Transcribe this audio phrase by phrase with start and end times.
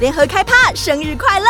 [0.00, 1.46] 联合开趴生日快乐！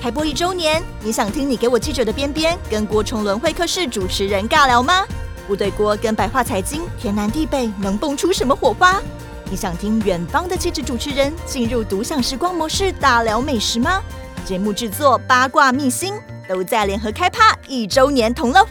[0.00, 5.04] 开播一周年，你想听你给我记者的边边跟郭崇伦会客室主持人尬聊吗？
[5.46, 9.02] 部队锅跟白话财经天南地北能蹦出什么火花？
[9.50, 14.00] 你想听远方的气质主持人进入独享时光模式大聊美食吗？
[14.46, 16.14] 节目制作八卦秘辛
[16.48, 18.70] 都在联合开趴一周年同乐会。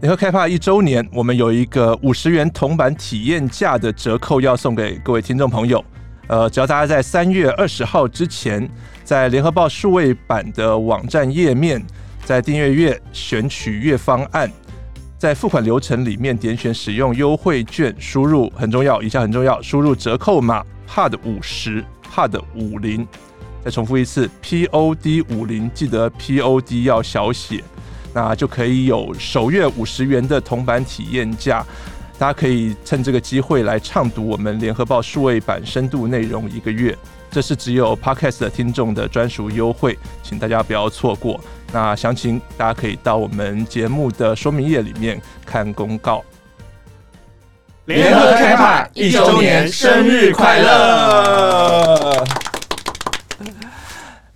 [0.00, 5.84] 联合开趴一周年，我们有一个五十元铜板体验价的折扣要送给各位听众朋友。
[6.30, 8.70] 呃，只要大家在三月二十号之前，
[9.02, 11.84] 在联合报数位版的网站页面，
[12.24, 14.48] 在订阅月选取月方案，
[15.18, 23.04] 在付款流程里面点选使用优惠券，输入很重要，以下很重要，输入折扣码 hard 五十 hard 五零，
[23.64, 27.64] 再重复一次 POD 五零，记得 POD 要小写，
[28.14, 31.66] 那就可以有首月五十元的铜板体验价。
[32.20, 36.94] 大家可以趁这个机会来畅读我们联合报数位版深度内容一个月，
[37.30, 41.40] 这是只有 Podcast 的听众的专属优惠，请大家不要错过。
[41.72, 46.22] 那详情大家可以到我们节目的说明页里面看公告。
[47.86, 52.22] 联合开派一周年生日快乐！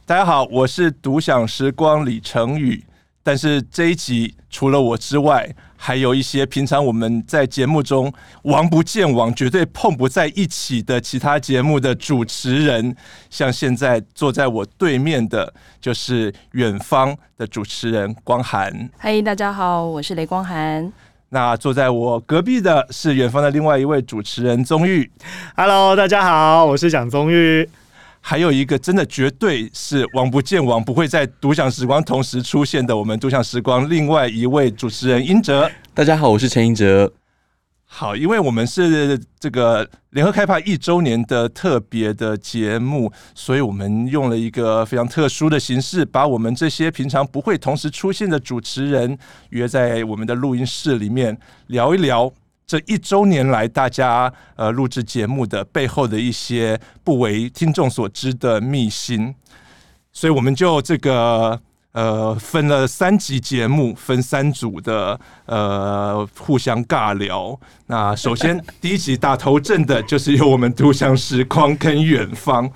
[0.06, 2.82] 大家好，我是独享时光李成宇，
[3.24, 5.52] 但是这一集除了我之外。
[5.76, 8.10] 还有一些平常我们在节目中
[8.44, 12.96] 王不见王，绝对碰不在一起的其他节目的主持人，
[13.28, 15.52] 像现在坐在我对面的，
[15.82, 18.88] 就是远方的主持人光涵。
[18.96, 20.90] 嗨，大家好，我是雷光涵。
[21.28, 25.10] 那坐在我隔壁的是远方的另外一位主持人宗玉。
[25.54, 27.68] Hello，大家好，我是蒋宗玉。
[28.26, 32.96] 还有一个真的绝对是王不见王，不会在独享时光同时出现的。
[32.96, 37.12] 我们独享时光另外一位主持人英哲，大家好，我是陈英哲。
[37.84, 49.18] 好，因为我们是这个联合开发一周年的特别的节目，所以我们用了一个非常特殊的形式，把我们这些平常不会同时出现的主持人
[49.50, 52.32] 约在我们的录音室里面聊一聊。
[52.66, 59.34] 这一周年来，大家呃录制节目的背后的一些不为听众所知的秘辛，
[60.12, 61.60] 所以我们就这个
[61.92, 67.60] 呃分了三集节目，分三组的呃互相尬聊。
[67.86, 72.70] 那首先第一集打头阵的就是由我们独享时光跟远方。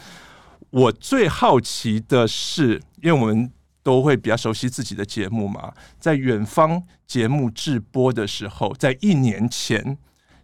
[0.70, 3.50] 我最好奇的是，因为我们。
[3.88, 9.96] 都会比较熟悉自己的节目嘛，在远方节目直播的时候，在一年前，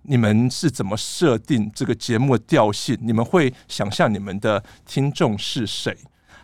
[0.05, 2.97] 你们是怎么设定这个节目的调性？
[3.03, 5.94] 你们会想象你们的听众是谁？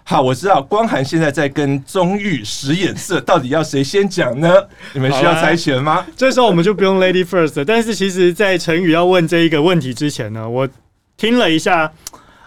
[0.04, 4.52] 好，我知道光涵现在在跟宗玉使眼色，到底要谁先讲呢？
[4.92, 6.06] 你们需要猜拳吗？
[6.14, 7.64] 这时候我们就不用 Lady First。
[7.64, 10.68] 但是其实，在陈宇要问这一个问题之前呢，我
[11.16, 11.90] 听了一下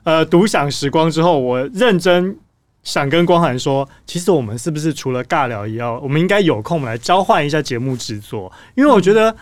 [0.03, 2.38] 呃独享时光之后，我认真。
[2.83, 9.35] 想跟光涵说，其实我们是不是除了尬聊，以外我们应该有空，我们来交换一下节目制作，因为我觉得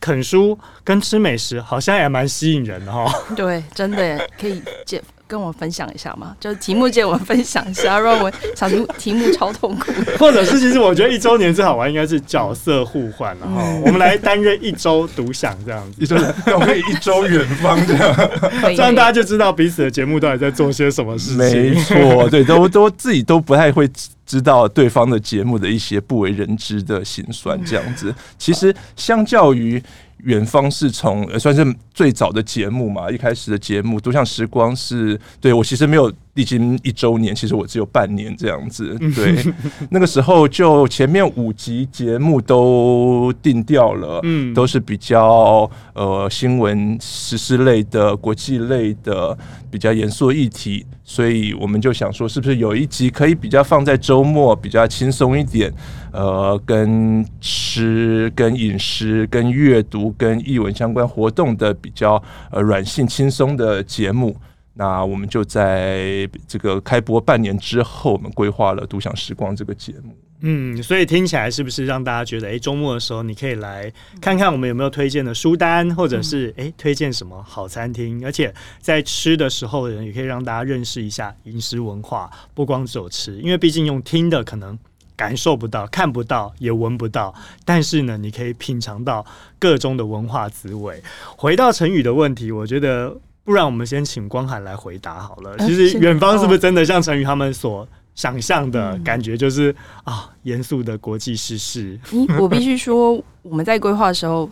[0.00, 3.12] 啃书跟吃美食好像也蛮吸引人的哈。
[3.34, 5.02] 对，真的可以见。
[5.26, 9.90] 跟我分享一下嘛，就是题目借我们分享一下，让我想出题目超痛苦。
[10.18, 16.16] 或者是，其实我觉得一周年最好玩应该是角色互换，然后我们来担任一周独享这样子，一周
[16.54, 18.30] 我可以一周远方这样，
[18.76, 21.72] 这样大家就知道彼此的节目到底在做些什么事情。
[21.72, 23.88] 没错，对，都都自己都不太会
[24.26, 28.14] 知道对方的节目的一些不为人知的心酸，这样子。
[28.38, 29.82] 其实相较于。
[30.24, 36.12] 远方是从算是最早的节目嘛，一开始的节目，都像时光是对我其实没有。
[36.34, 38.96] 历经一周年，其实我只有半年这样子。
[39.14, 39.36] 对，
[39.90, 49.36] 那个时候就前面五集节目都定掉了，嗯，都是比较呃新闻时事类的、国际类的
[49.70, 55.72] 比较严肃议题，所以我们就想说，是不是有一集可以比较放在周末，比较轻松一点，
[56.12, 62.20] 呃，跟吃、跟饮食、跟阅读、跟译文相关活动的比较
[62.50, 64.36] 呃软性轻松的节目。
[64.76, 70.16] 那我们就在这个开播半年之后，我们规划了《独享时光》这个节目。
[70.40, 73.90] 嗯，所以听起来是不是让大家觉得，哎，周末的时候你可以来
[74.20, 78.22] 看看我们有没有推荐的书单，或者是哎推荐什么好餐厅？
[78.26, 84.76] 而且在吃的时候，人也可以让大家认识一下饮食文化，不光只有吃，因为毕竟用听的可能
[85.16, 87.32] 感受不到、看不到、也闻不到，
[87.64, 89.24] 但是呢，你可以品尝到
[89.58, 91.00] 各种的文化滋味。
[91.38, 93.16] 回到成语的问题，我觉得。
[93.44, 95.56] 不然我们先请光涵来回答好了。
[95.58, 99.74] 其实远方是不是真的像陈宇他们所想象的感觉，就是
[100.04, 102.00] 啊，严肃的国际时事。
[102.38, 104.48] 我必须说，我们在规划的时候，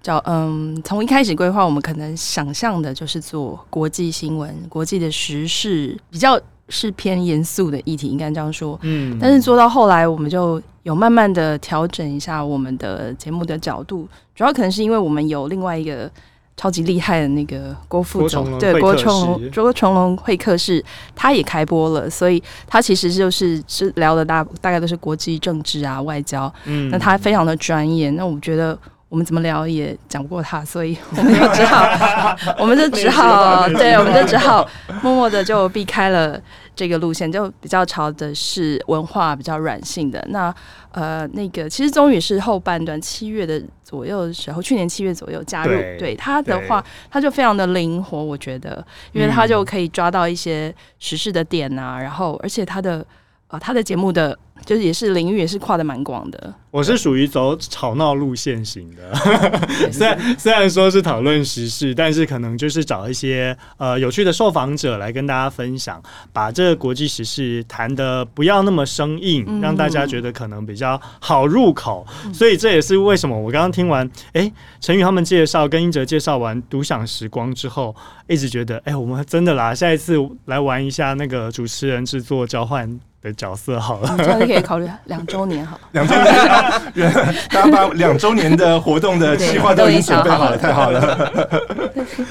[0.00, 8.78] 叫嗯，从一开始规划，我们可能想象的就是做国际新闻、国际的时事，比较是偏严肃的议题，应该这样说。
[8.82, 14.06] 嗯，但是做到后来，我们就有慢慢的调整一下我们的节目的角度，
[14.36, 16.08] 主要可能是因为我们有另外一个。
[16.56, 20.82] 超级厉害的那个郭副总，对郭崇龙，郭崇龙会客室，
[21.14, 34.68] 他也开播了，所以他其实就是是聊的大大概都是国际政治啊、外交，嗯，那他非常的专业，那我觉得我们怎么聊也讲不过他，所以我们就只好， 我们就只好，对， 我们就只好
[35.02, 36.40] 默默的就避开了。
[36.74, 40.22] 这个路线就比较朝的是文化比较软性的。
[40.28, 40.54] 那
[40.92, 45.70] 呃，那个其实宗宇是后半段七月的左右的时候，去年七月左右加入。
[45.70, 53.02] 对，对他的话，他就非常的灵活，我觉得，因为他就可以抓到一些时事的点啊，嗯、然后而且他的
[53.48, 56.54] 呃他的节目的就是也是领域也是跨的蛮广的。
[56.70, 59.14] 我是属于走吵闹路线型的，
[59.92, 66.02] 虽然虽然说是讨论时事，但是可能就是找一些呃有趣的受访者来跟大家分享，
[66.32, 72.06] 把这个国际时事谈的不要那么生硬，让大家觉得可能比较好入口。
[72.24, 74.50] 嗯、所以这也是为什么我刚刚听完哎
[74.80, 77.94] 陈宇他们介绍跟英哲介绍完独享时光之后，
[78.26, 80.16] 一直觉得哎我们真的啦，下一次
[80.46, 87.12] 来玩一下那个主持人制作交换的角色好了，下次可以考虑两周年好， 两周年。
[87.50, 91.00] 大家把两周年的活动的计划都已经准备好了，太好了。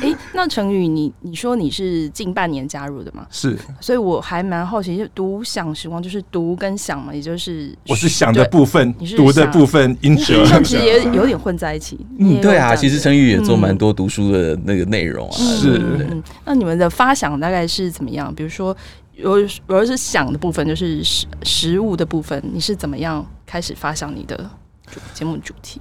[0.02, 3.26] 哎、欸，那成宇，你你说你是近半年加入的吗？
[3.30, 10.34] 是，所以我还蛮好奇，就读想时光就是读跟想嘛，也就是我是想的部分，你是读的部分，因此
[10.64, 12.00] 其实也有点混在一起。
[12.20, 15.36] 嗯，对啊，其实成宇也做蛮多读书的那个内容啊。
[15.36, 18.34] 是、嗯嗯，那你们的发想大概是怎么样？
[18.34, 18.76] 比如说。
[19.18, 24.50] 如如果是想的部分，就是食食物的部分，你是怎么样开始发想你的
[25.14, 25.80] 节目主题？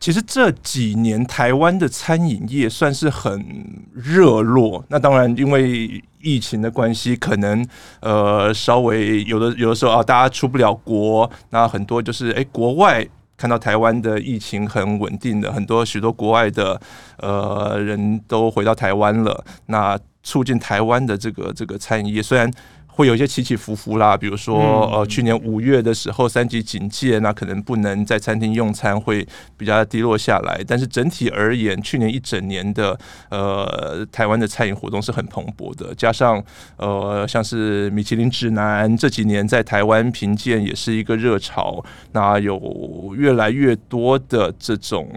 [0.00, 7.64] 其实这几年台湾的餐饮业算是很热络，那当然因为疫情的关系，可能
[8.00, 13.06] 呃稍微有的有的时候啊，大家出不了国，那很多就是哎国外
[13.36, 16.80] 看到台湾的疫情很稳定的，很多许多国外的
[17.18, 19.96] 呃人都回到台湾了，那。
[20.24, 22.48] 促进台湾的这个这个餐饮业，虽然
[22.94, 30.62] 会有一些起起伏伏啦，比如说呃，去年五月的时候三级警戒，那可能不能在餐厅用餐，会比较低落下来。
[30.68, 32.98] 但是整体而言，去年一整年的
[33.30, 36.44] 呃台湾的餐饮活动是很蓬勃的，加上
[36.76, 45.08] 呃像是米其林指南这几年在台湾评鉴也是一个热潮，那有越来越多的这种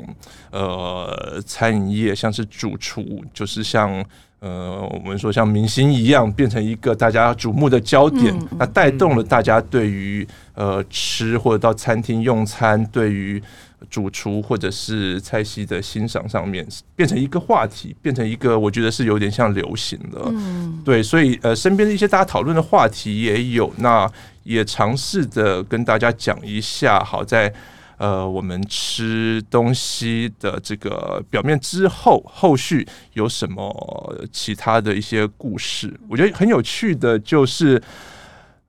[0.51, 4.01] 呃餐饮业，像是主厨，就是像。
[4.45, 13.41] 呃，我们说像明星一样，变成一个大家瞩目的焦点，嗯、那带动了大家对于呃吃或者到餐厅用餐，对于
[13.89, 16.63] 主厨或者是菜系的欣赏上面，
[16.95, 20.21] 变成一个话题，变成一个我觉得是有点像流行的。
[20.27, 24.07] 嗯，对，所以呃，身边的一些大家讨论的话题也有，那
[24.43, 27.51] 也尝试的跟大家讲一下，好在。
[27.97, 35.97] 呃，我们吃东西的这个表面之后，后续有什么其他的一些故事？
[36.09, 37.81] 我觉得很有趣的，就是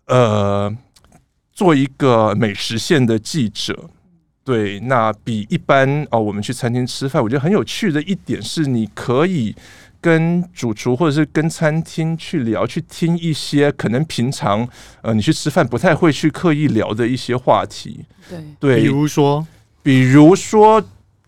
[0.06, 0.74] 呃，
[1.52, 3.90] 做一个美食线的记者，
[4.44, 9.54] 对，那比一般哦，我们去餐厅吃饭，我觉得很有趣的一点是，你可以。
[10.06, 14.68] 跟主厨或者是跟餐厅去聊，去听一些可能平常
[15.02, 18.04] 呃你去吃饭不太会去刻意聊的一些话题。
[18.30, 19.44] 对对，比如说，
[19.82, 20.80] 比如说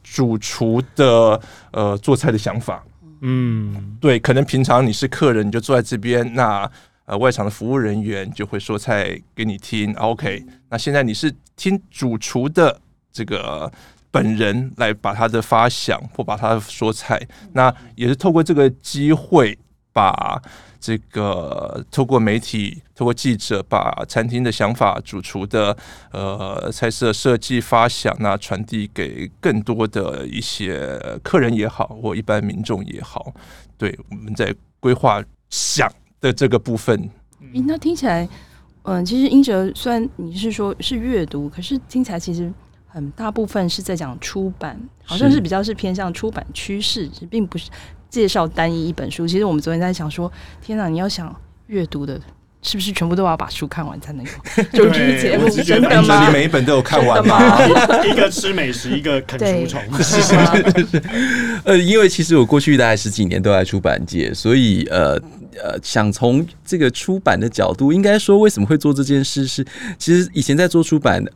[0.04, 1.40] 主厨的
[1.72, 2.84] 呃做菜的想法。
[3.22, 6.70] 嗯，对，可能平常你是客人，你就坐在这边，那
[7.04, 9.92] 呃外场的服务人员就会说菜给你听。
[9.94, 12.80] OK，那现在你是听主厨的
[13.12, 13.72] 这个。
[14.10, 17.20] 本人来把他的发想或把他的说菜，
[17.52, 19.58] 那也是透过这个机会，
[19.92, 20.40] 把
[20.80, 25.76] 这个透过媒体、透过记者，把餐厅的想法、主厨的
[26.12, 33.34] 呃菜色设计发想，那传递给更多的一些客人也好，或一般民众也好。
[33.76, 36.98] 对，我们在规划想的这个部分。
[37.52, 38.28] 欸，那听起来，
[38.84, 42.50] 嗯，其实英哲虽然你是说是阅读，可是听起来其实。
[42.90, 47.68] 很大部分是在讲出版，好像是比较是偏向出版趋势，并不是
[48.08, 49.28] 介绍单一一本书。
[49.28, 51.34] 其实我们昨天在想说，天哪，你要想
[51.66, 52.18] 阅读的，
[52.62, 54.32] 是不是全部都要把书看完才能够
[54.72, 55.48] 就这节目？
[55.50, 56.26] 真的吗？
[56.26, 57.62] 你每一本都有看完吗？
[58.06, 59.82] 一个吃美食，一个啃书虫。
[60.02, 61.02] 是是是。
[61.64, 65.12] 呃，因为其实我过去大概十几年都在出版界，所以呃
[65.62, 69.62] 呃，想从这个出版的角度，应该说为什么会做这件事是，
[69.98, 71.30] 其实以前在做出版的。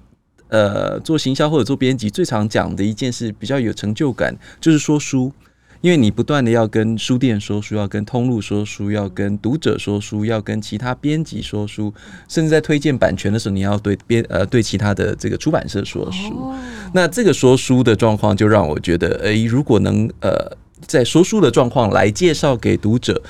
[0.53, 5.33] 呃做行销或者做编辑，最常讲的一件事比较有成就感，就是说书。
[5.81, 11.93] 因为你不断的要跟书店说书，要跟通路说书，要跟读者说书，要跟其他编辑说书，
[12.29, 16.29] 甚至在推荐版权的时候，你要对编呃对其他的这个出版社说书。
[16.39, 16.55] Oh.
[16.95, 20.57] 那这个说书的状况就让我觉得，诶，如果能呃
[20.87, 23.21] 在说书的状况来介绍给读者，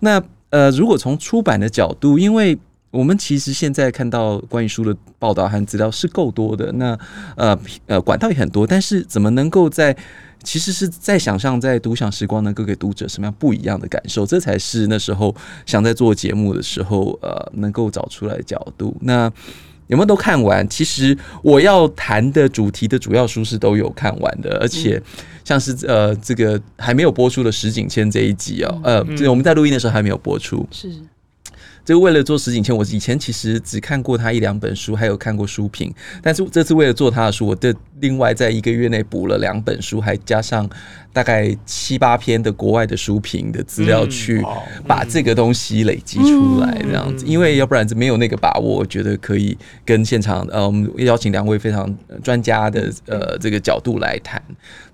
[0.00, 2.58] 那呃如果从出版的角度，因为
[2.92, 6.96] 我们其实现在看到关于书的报道和资料是够多的，那
[7.36, 9.96] 呃呃管道也很多，但是怎么能够在
[10.44, 15.34] 其实是在想象，在独享时光能够给读者什么样不一样的感受，这才是那时候
[15.64, 18.94] 想在做节目的时候，呃，能够找出来的角度。
[19.00, 19.32] 那
[19.86, 20.68] 有没有都看完？
[20.68, 25.02] 其实我要谈的主题的主要书是都有看完的，而且
[25.44, 30.92] 像是呃这个还没有播出的石景谦这一集哦，呃，这我们在录音的时候还没有播出，是。
[31.84, 35.92] 这个为了做实景签，我以前其实只看过他一两本书，还有看过书评。
[36.22, 40.68] 但是这次为了做他的书，我的另外在一个月内补了两本书，还加上
[41.12, 44.42] 大概七八篇的国外的书评的资料，去
[44.86, 47.26] 把这个东西累积出来，这样子。
[47.26, 54.40] 因为要不然没有那个把握，我觉得可以跟现场呃，我们邀请两位非常专家的呃这个角度来谈。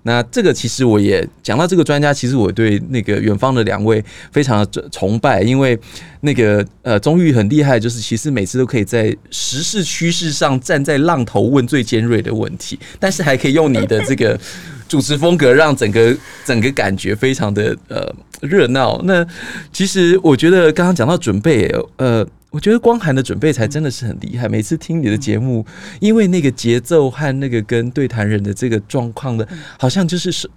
[0.09, 5.79] 那这个其实我也讲到这个专家，其实我对那个远方的两位非常的崇拜，因为
[6.21, 14.35] 那个呃宗玉很厉害，就是其实每次都可以在时事趋势上站在浪头问最尖锐的问题，但是还可以用你的这个
[14.87, 18.11] 主持风格，让整个整个感觉非常的呃
[18.41, 18.99] 热闹。
[19.03, 19.23] 那
[19.71, 22.25] 其实我觉得刚刚讲到准备，呃。
[22.51, 24.49] 我觉得光涵的准备才真的是很厉害。
[24.49, 25.63] 每次听你的节目，
[25.99, 30.49] 因为那个节奏和那个跟对谈人的这个状况的，好像就是熟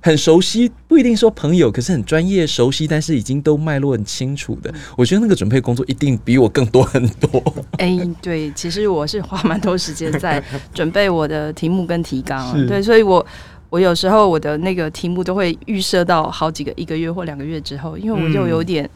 [0.00, 4.72] 很熟悉，不一定说朋友，可是很专业熟悉，但是已经都脉络很清楚的。
[4.94, 7.42] 我觉得那个准备工作一定比我更多很多。
[7.78, 10.42] 哎，对，其实我是花蛮多时间在
[10.74, 13.24] 准备我的题目跟提纲，对，所以我
[13.70, 18.88] 我有时候我的那个题目都会预设到好几个一个月或两个月之后，因为我就有点。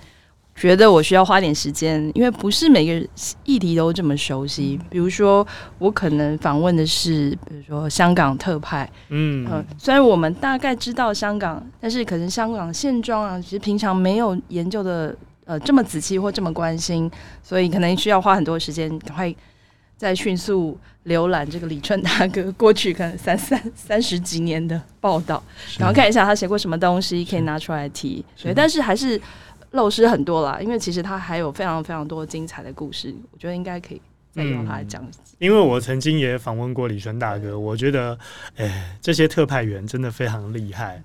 [0.54, 3.08] 觉得我需要花点时间，因为不是每个
[3.44, 4.78] 议题都这么熟悉。
[4.90, 5.44] 比如说，
[5.78, 15.16] 我可能访问的是，比如说香港特派，嗯、呃，虽然我们大概知道香港，但是可能香港现状啊，其实平常没有研究的
[15.46, 17.10] 呃这么仔细或这么关心，
[17.42, 19.34] 所以可能需要花很多时间，赶快
[19.96, 25.42] 再迅速浏览这个李春大哥过去可能三三三十几年的报道，
[25.78, 28.24] 然后看一下他写过什么东西可以拿出来提。
[28.40, 29.20] 对，但是还是。
[29.72, 34.00] 漏失很多啦，因为其实他还有非常非常多精彩的故事，我觉得应该可以
[34.30, 35.06] 再用他来讲。
[35.38, 38.16] 因为我曾经也访问过李春大哥，我觉得，
[38.56, 41.02] 哎，这些特派员真的非常厉害。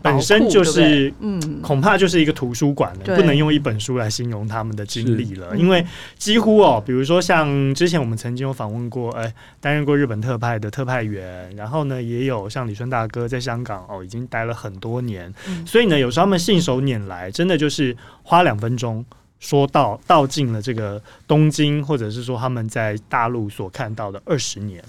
[0.00, 5.56] 本身就是，嗯，恐怕就是一个图书馆了，不能用一本书来形容他们的经历了。
[5.56, 5.84] 因为
[6.16, 15.32] 几乎哦，比如说像之前我们曾经有访问过，哎，担任过日本特派的特派员，然后呢，也有像李春大哥在香港哦，已经待了很多年，
[15.66, 19.04] 所以呢，有时候他们信手拈来，真的就是花两分钟
[19.40, 24.82] 说到道尽了这个东京，或者是说他们在大陆所看到的二十年。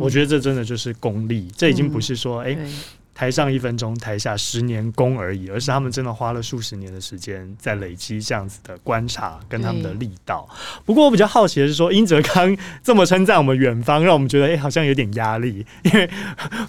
[0.00, 2.58] 我觉得这真的就是功力，这已经不是说哎。
[3.16, 10.46] 台上一分钟，台下十年功而已，而是他们真的花了数十年的时间在累积这样子的观察跟他们的力道。
[10.84, 16.06] 不过我比较好奇的是说，英哲康这么称赞我们远方，让我们觉得哎、欸，好像有点压力，因为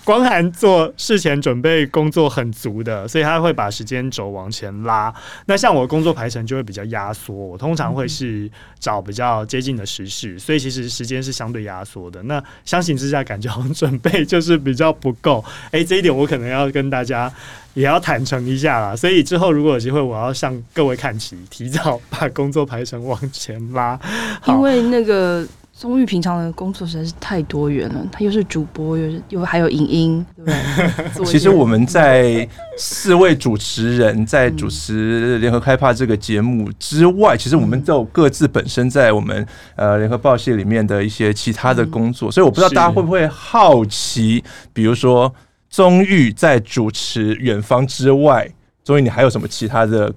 [0.06, 5.14] 光涵做事前准备工作很足的，所以他会把时间轴往前拉。
[5.48, 8.50] 那像我的工作排程就会比较压缩，我通常会是
[8.80, 12.24] 找比较接近的时事，所以其实时间是相对压缩的。
[12.24, 15.44] 那相形之下，感觉好像准备就是比较不够。
[15.66, 16.37] 哎、欸，这一点我可。
[16.38, 17.32] 可能要跟大家
[17.74, 24.00] 也要坦诚一下啦，所以之后如果有机会，我要向各位看齐，提早把工作排程往前拉。
[24.48, 31.26] 因为那个宗玉平常的工作实在是太多元了，他又是主播，又是又还有影音，对不对？
[31.26, 45.32] 其实我们在四位主持人在主持联合开发这个节目之外，其实我们都有各自本身在我们呃联合报系里面的一些其他的工作，所以我不知道大家会不会好奇，比如说。
[45.70, 48.50] 宗玉在主持远方之外，
[48.84, 50.14] 宗玉，你还有什么其他的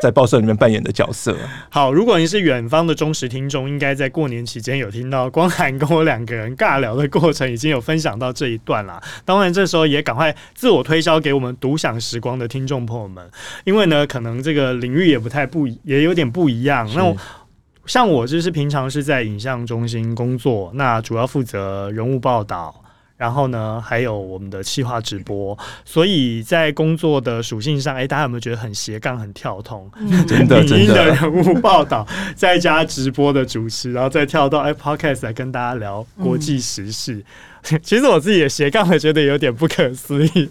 [0.00, 1.36] 在报社里面扮演的角色？
[1.70, 9.02] 好，如果你是远方的忠实听众，应该在过年期间有听到光涵跟我两个人尬聊的过程，已经有分享到这一段了。
[9.24, 13.26] 当然，这时候也赶快自我推销给我们独享时光的听众朋友们，
[13.64, 16.86] 因为呢，可能这个领域也不太不，也有点不一样。
[16.94, 17.16] 那我
[17.86, 22.82] 像我就是平常是在影像中心工作，那主要负责人物报道。
[23.16, 29.90] 然后呢，还有我们的企划直播，所以在工作的属性上，哎，大家有没有觉得很斜杠、很跳通？
[30.26, 37.14] 真的，真的人物报道，再加直播的主持，然后再跳到哎，Podcast 来跟大家聊国际时事。
[37.14, 37.24] 嗯
[37.82, 40.48] 其实我自己也斜杠的觉得有点不可思议，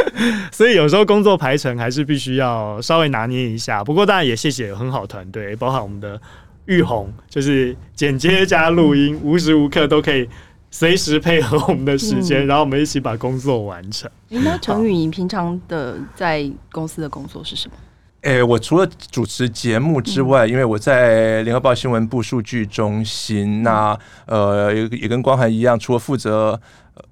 [0.50, 3.84] 所以有时候工作排程还是必须要稍微拿捏一下。
[3.84, 6.18] 不过当然也谢谢有很好团队，包含我们的
[6.64, 10.26] 玉红，就是剪接加录音，无时无刻都可以
[10.74, 14.10] 随时配合我们的时间，嗯、然后我们一起把工作完成。
[14.30, 17.74] 欸、那程宇，你平常的在公司的工作是什么？
[18.22, 26.60] 诶、欸，我除了主持节目之外，因为我在联合报新闻部数据中心，那呃也也跟光涵一样，除了负责。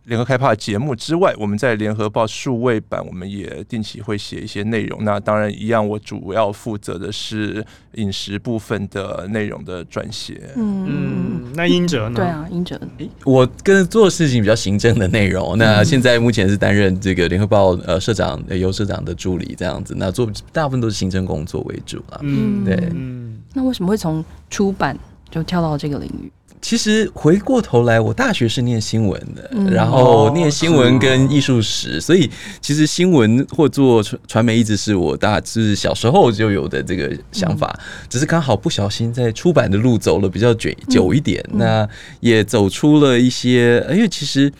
[0.04, 5.04] 联合开趴的节目之外，我们在联合报数位版，我们也定期会写一些内容。
[5.04, 10.40] 那当然一样，我主要负责的是饮食部分的内容的撰写。
[10.56, 12.16] 嗯嗯，那英哲呢？
[12.16, 12.80] 对啊，英哲，
[13.24, 15.56] 我跟做事情比较行政的内容。
[15.58, 19.94] 那现在目前是担任这个联合报呃社长、尤社长的助理这样子。
[19.96, 22.20] 那做大部分都是行政工作为主了。
[22.22, 22.76] 嗯，对。
[22.94, 24.98] 嗯，那为什么会从出版
[25.30, 26.30] 就跳到这个领域？
[26.62, 41.88] 其实回过头来，我大学是念新闻的，嗯、然后念新闻跟艺术史，哦、所以其实新闻或做传传媒一直是我大就是小时候就有的这个想法，嗯、只是刚好不小心在出版的路走了比较久久一点，嗯、那
[42.20, 44.50] 也走出了一些，因为其实。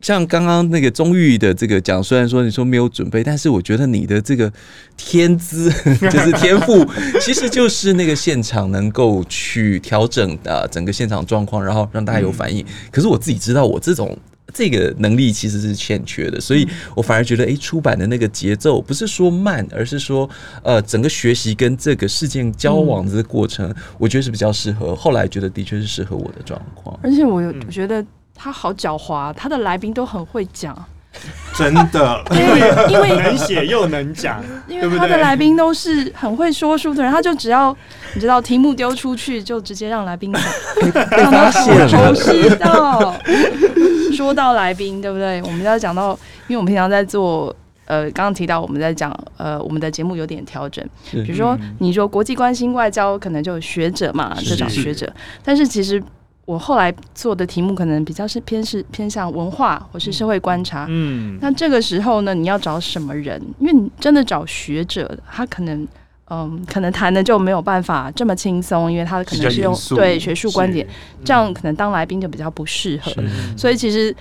[0.00, 4.50] 像刚刚那个钟玉的这个讲，虽然说你说没有准备，但是我觉得你的这个
[4.96, 5.70] 天资
[6.10, 6.86] 就是天赋，
[7.20, 12.64] 其实就是那个现场能够去调整的整个现场状况，然后让大家有反应。
[12.90, 14.16] 可是我自己知道，我这种
[14.54, 16.66] 这个能力其实是欠缺的，所以
[16.96, 20.28] 我反而觉得，哎，出版的那个节奏不是说慢，而是说
[20.62, 24.96] 呃，整个学习跟这个事件交往的过程，我觉得是比较适合。
[24.96, 28.02] 后来觉得的确是适合我的状况，而且我我觉得。
[28.42, 30.74] 他好狡猾，他的来宾都很会讲，
[31.54, 37.76] 真的，因为因为 能写又能讲，因为他的来宾都是很会说书的人，他就只要
[38.14, 40.42] 你知道题目丢出去，就直接让来宾讲，
[41.10, 43.14] 让他熟悉到
[44.16, 45.42] 说到来宾，对不对？
[45.42, 46.18] 我们要讲到，
[46.48, 47.54] 因为我们平常在做，
[47.84, 55.12] 呃，刚刚提到我们在讲，呃，我们的节目有点调整，比如说你说国际关心外交，可能就有学者嘛，这种学者，
[55.44, 56.02] 但是其实。
[56.50, 63.40] 我后来做的题目可能比较是偏是偏向文化或是社会观察，嗯，那这个时候呢，你要找什么人？
[63.60, 65.86] 因为你真的找学者，他可能
[66.28, 70.84] 嗯，可能谈的就没有办法这么轻松，因为他可能是用对学术观点，
[71.24, 73.12] 这样可能当来宾就比较不适合，
[73.56, 74.14] 所以其实。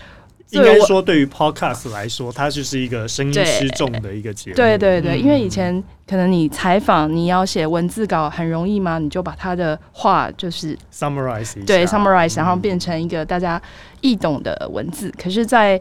[0.51, 4.55] 应该说，对于 Podcast 来说，它就是一个声音失重的一个节目。
[4.55, 8.97] 对对对，因为以前可能你采访，你要写文字稿很容易嘛？
[8.97, 13.61] 你就把他的话就是 summarize，对 summarize，然后变成一个大家
[14.01, 15.13] 易懂的文字。
[15.21, 15.79] 可是，在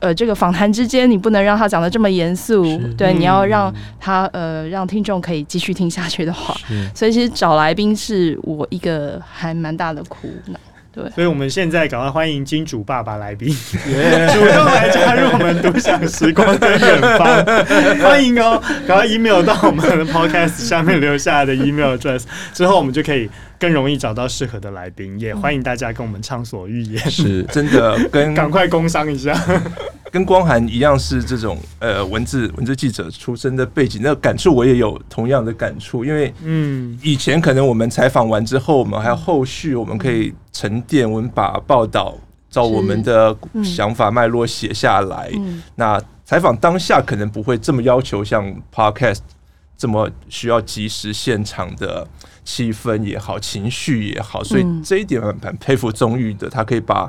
[0.00, 2.64] 呃这个访谈之间，你不能让他讲的这么严肃，
[2.96, 6.52] 对，你要让他呃让听众可以继续听下去的话。
[6.92, 10.58] 所以，其实找来宾是我一个还蛮大的苦恼。
[11.14, 13.48] 所以，我们现在赶快欢迎金主爸爸来宾
[13.88, 14.26] ，Yeah.
[14.34, 17.44] 主动来加入我们独享时光的远方，
[18.02, 18.60] 欢迎哦！
[18.86, 25.18] 赶快 email 到我们的 podcast 下面留下来的 email address，之后我们就可以更容易找到适合的来宾。
[25.18, 29.34] 也欢迎大家跟我们畅所欲言，是真的，跟 赶快工商一下。
[30.10, 42.16] 跟光涵一样是这种呃文字文字记者出身的背景，那感触我也有同样的感触，因为嗯，以前可能我们采访完之后，我们还有后续，我们可以沉淀，我们把报道
[42.48, 45.30] 照我们的想法脉络写下来。
[45.74, 49.18] 那采访当下可能不会这么要求，像 Podcast
[49.76, 52.08] 这么需要及时现场的
[52.48, 57.06] 气氛也好，情绪也好，所以这一点很佩服宗玉的，他可以把。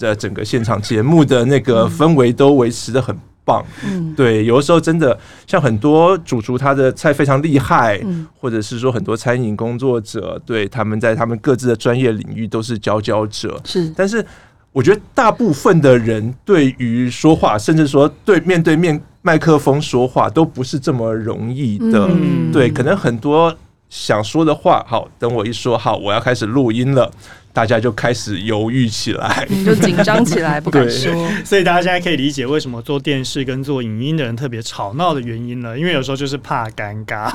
[0.00, 13.92] 呃整个现场节目的那个氛围都维持的很棒，嗯，对，有的时候真的像很多主厨，他的菜非常厉害，嗯，或者是说很多餐饮工作者，对，他们在他们各自的专业领域都是佼佼者，是。
[13.94, 14.26] 但是
[14.72, 23.56] 我觉得大部分的人对于说话，甚至说对面对面麦克风说话，都不是这么容易的，嗯，对，可能很多
[23.92, 27.12] 想说的话，好，等我一说好，我要开始录音了。
[27.52, 31.12] 大家就开始犹豫起来， 就紧张起来，不敢说。
[31.44, 37.30] 所以大家现在可以理解为什么做电视跟做影音的人特别吵闹的原因了，因为有时候就是怕尴尬。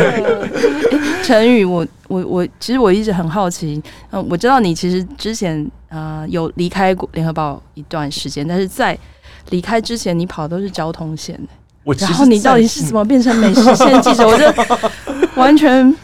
[1.24, 8.96] 陈宇，我我我，其实我一直很好奇，嗯，我知道你其实之前呃有离开过联合报一段时间，但是在
[9.48, 11.40] 离开之前，你跑的都是交通线，
[11.98, 14.28] 然后你到底是怎么变成美食线记者？
[14.28, 14.44] 我就
[15.36, 15.94] 完全。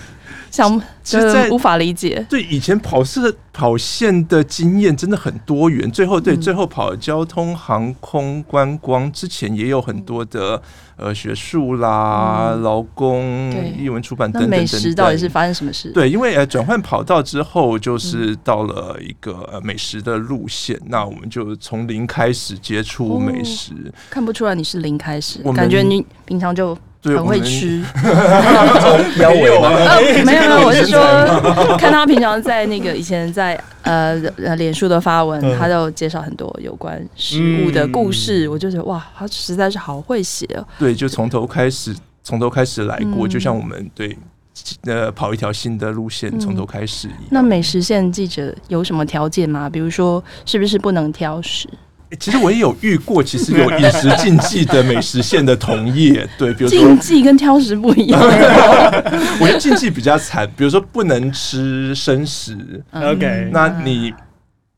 [0.51, 2.23] 想其实在无法理解。
[2.29, 10.61] 对，以前跑色跑线的经验真的很多元，最后对、嗯、最后跑交通、航空、观光之前也有很多的
[10.97, 14.61] 呃学术啦、劳、嗯、工、艺文出版等等等等。
[14.61, 15.91] 美食到底是发生什么事？
[15.93, 23.93] 对，因为呃转换跑道之后，就是到了一个呃美食的路线，嗯、那我们就从零开始接触美食、哦。
[24.11, 26.77] 看不出来你是零开始，感觉你平常就。
[27.03, 27.83] 很会吃，
[29.19, 31.03] 没有啊，没有没有，我是说，
[31.77, 40.65] 看他平常在那个以前在呃呃脸书的发文，他就介绍很多有关食物的故事，我就觉得哇，他实在是好会写哦。
[40.79, 44.17] 对，就从头开始，从头开始来过，就像我们对
[44.85, 47.09] 呃跑一条新的路线，从头开始。
[47.31, 49.69] 那美食线记者有什么条件吗？
[49.69, 51.69] 比如说，是不是不能挑食？
[52.21, 58.21] 其实我也有遇过，其实有饮食禁忌的美食线的同业， 对，比如说禁忌跟挑食不一样。
[59.41, 62.83] 我觉得禁忌比较惨，比如说不能吃生食。
[62.93, 64.13] OK，那你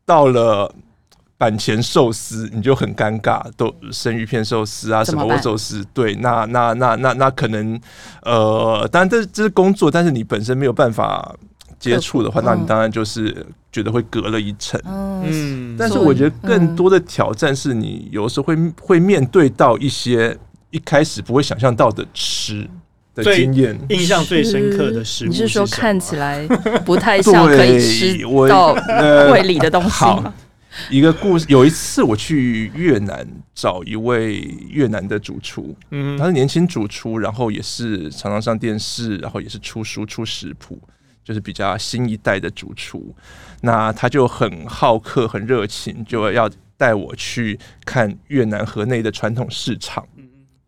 [0.07, 0.73] 到了
[1.37, 7.81] 板前寿司，你就很尴尬，都生鱼片寿司啊，什么握寿司，对，那那那那那可能
[8.23, 11.35] 呃，当然这这是工作，但是你本身没有办法。
[11.85, 14.81] 接触的话，那你当然就是觉得会隔了一层。
[14.87, 20.37] 嗯，但是我觉得更多的挑战是你有时候会会面对到一些
[20.71, 22.69] 一开始不会想象到的吃
[23.15, 23.79] 的经验。
[23.89, 26.47] 印象最深刻的食物，你是说看起来
[26.85, 28.19] 不太像可以吃
[28.49, 28.73] 到
[29.33, 29.93] 胃里的东西吗？
[29.93, 30.35] 好，
[30.91, 40.77] 一个故事，有一次我去越南找一位越南的主厨，嗯，他是年轻主厨，然后也是常常上电视，然后也是出书出食谱。
[41.25, 43.15] 就是比较新一代的主厨，
[43.63, 50.07] 那他就很好客、很热情，就要带我去看越南河内的传统市场。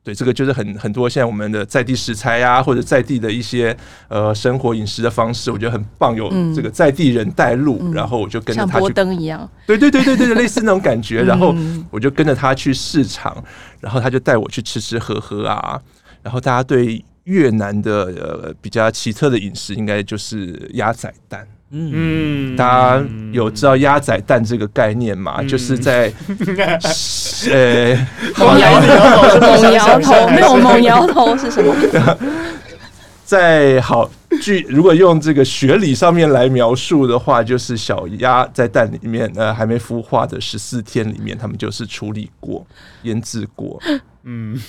[0.03, 3.77] 对，这个就是很很多现在我们的在地食材呀、啊，或者在地的一些
[4.09, 6.15] 呃生活饮食的方式，我觉得很棒。
[6.15, 8.73] 有这个在地人带路，嗯、然后我就跟着他去。
[8.73, 9.51] 像波登一样。
[9.67, 11.23] 对对对对对，类似那种感觉。
[11.23, 11.53] 然后
[11.91, 13.45] 我就跟着他去市场，
[13.81, 15.79] 然后他就带我去吃吃喝喝啊。
[16.23, 17.05] 然后大家对。
[17.27, 21.47] 越南的呃比较奇特的饮食，应该就是鸭仔蛋。
[21.71, 25.39] 嗯，大家有知道鸭仔蛋这个概念吗？
[25.39, 26.13] 嗯、就是在
[27.51, 28.07] 呃，
[28.39, 31.75] 猛摇头，猛摇头，没有猛摇头是什么？
[33.27, 34.09] 在好
[34.41, 42.65] 据如果用这个学理上面来描述的话，就是小鸭在蛋里面呃还没孵化的十四天里面，他们就是处理过、
[43.03, 43.83] 腌制过。
[44.29, 44.61] 嗯，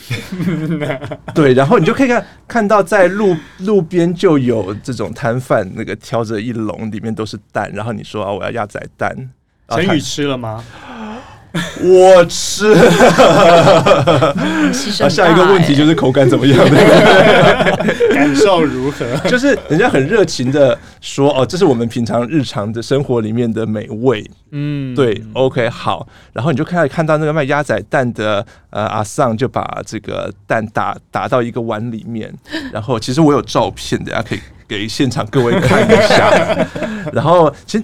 [1.34, 9.16] 对，然后你就可以看看到在路路边就有这种摊贩，那个挑着一笼，里面都是蛋，然后你说啊，我要鸭仔蛋。
[9.70, 10.64] 陈宇吃了吗？
[11.82, 12.74] 我吃。
[15.04, 16.58] 啊，下一个问题就是口感怎么样？
[18.14, 19.06] 感受如何？
[19.30, 24.30] 就是人家很热情的说，哦，这是我们平常日常的生活里面的美味。
[24.52, 26.08] 嗯，对，OK，好。
[26.34, 32.34] 然后你就开始看到那个卖鸭仔蛋的呃阿桑就把这个蛋打打到一个碗里面，
[32.72, 36.68] 然后其实我有照片，大家可以给现场各位看一下。
[37.14, 37.84] 然后其实。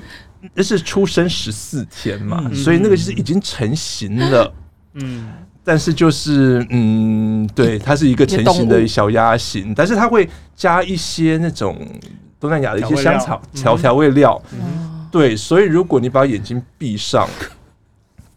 [0.53, 4.53] 那是出生十四天嘛，嗯、所以那个就是已经成型了。
[4.93, 5.27] 嗯，
[5.63, 11.77] 但是就是嗯，对，它是一个成型的小鸭型，但是它会加一些那种
[12.39, 14.41] 东南亚的一些香草调调味料。
[14.53, 17.29] 嗯、对，所以如果你把眼睛闭上，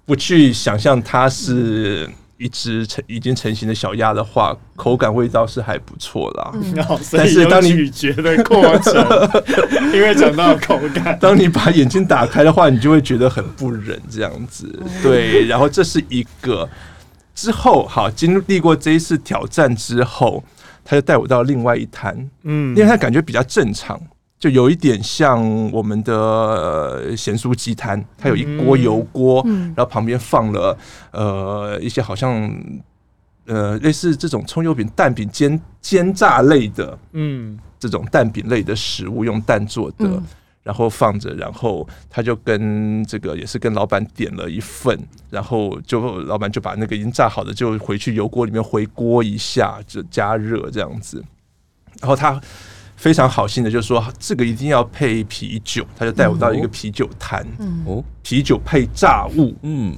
[0.05, 2.09] 不去想象它是。
[2.39, 6.51] 一只成已经成型的小鸭的话，口感味道是还不错啦。
[6.55, 6.75] 嗯、
[7.13, 8.95] 但是当你咀嚼的过程，
[9.93, 14.69] 因为讲到口感，当你把眼睛打开的话，你就会觉得很不忍这样子。
[15.03, 16.69] 对，然后这是一个
[17.35, 20.45] 之后，好，经历过这一次挑战之后，
[20.85, 24.01] 他就带我到另外一摊，嗯，因为他感觉比较正常。
[24.39, 30.77] 就有一点像我们的咸酥鸡摊，它有一锅油锅，嗯、然后旁边放了
[31.11, 32.55] 呃一些好像
[33.47, 40.23] 呃类似这种葱油饼、蛋饼、煎煎炸类的，嗯，这种蛋饼类的食物用蛋做的，嗯、
[40.63, 44.99] 然后放着，然后他就跟这个也是跟老板点了一份，
[45.31, 51.25] 然后就老板就把那个已经炸好的就回去油锅里面回锅一下，就加热这样子，
[52.03, 52.39] 然后他。
[52.97, 57.47] 非常好心的，就是说这个一定要配啤酒，他就带我到一个啤酒摊，
[57.85, 59.95] 哦，啤酒配炸物，嗯，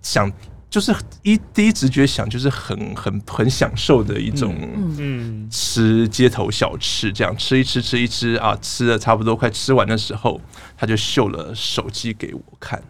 [0.00, 0.32] 想
[0.70, 4.54] 就是一第一直觉想就是很很很享受的一种，
[4.98, 10.40] 嗯，吃街头小吃，这样吃一吃吃一吃啊，吃的差不多快吃完的时候，
[10.76, 12.82] 他就秀了手机给我看，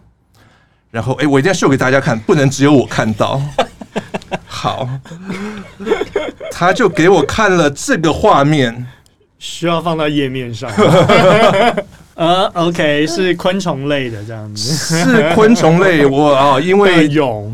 [0.89, 3.41] 然后哎，我一定要秀给大家看，不能只有我看到，
[4.47, 4.87] 好，
[6.49, 8.87] 他就给我看了这个画面。
[9.39, 10.69] 需要放到页面上。
[12.13, 14.73] 呃，OK，是昆虫类的这样子，
[15.05, 16.05] 是昆虫类。
[16.05, 17.09] 我啊，因为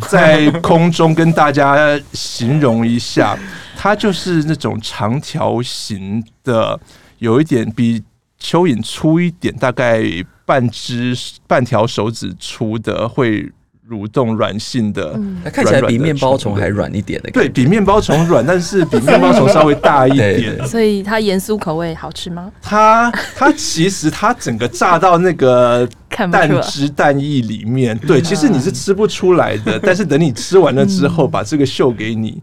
[0.10, 3.38] 在空中跟大家形容一下，
[3.78, 6.80] 它就是那种长条形的，
[7.20, 8.04] 有一点比
[8.42, 10.04] 蚯蚓粗一点，大概
[10.48, 13.52] 半只半条手指粗的会。
[13.90, 20.58] 蠕动软性的，它看起来比面包虫还软一点的，对比面包虫软，但是比面包虫稍微大一点。
[20.68, 22.52] 所以它盐酥口味好吃吗？
[22.62, 25.88] 它它其实它整个炸到那个
[26.32, 29.78] 蛋汁蛋液里面，对，其实你是吃不出来的。
[29.84, 32.42] 但是等你吃完了之后，把这个秀给你。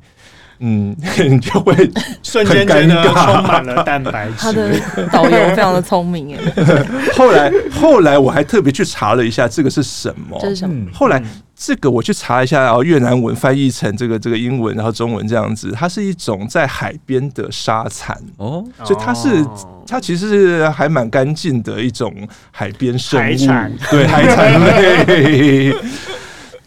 [0.64, 0.94] 嗯，
[1.29, 1.75] 你就会
[2.22, 4.35] 瞬间觉得充满了蛋白质。
[4.38, 4.70] 他的
[5.11, 6.40] 导游非常的聪明哎。
[7.14, 10.38] 后来，后来我还特别去查了一下，这个是什么？
[10.40, 10.87] 这是什么？
[10.94, 11.20] 后来
[11.57, 19.44] 这个我去查一下，然后越南文翻译成这个这个英文，然后中文这样子，它是一种在海边的沙蚕哦，所以它是
[19.85, 22.14] 它其实是还蛮干净的一种
[22.53, 25.75] 海边生物，海对海产类。